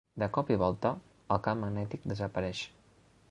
[0.21, 0.91] De cop i volta,
[1.35, 2.65] el camp magnètic desapareix.